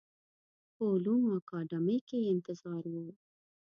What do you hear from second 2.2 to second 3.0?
یې انتظار و.